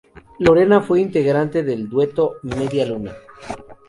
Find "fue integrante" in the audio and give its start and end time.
0.81-1.61